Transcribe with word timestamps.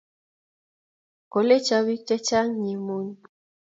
kolecho 1.31 1.75
bik 1.85 2.01
chichang 2.07 2.51
nyimuny 2.63 3.09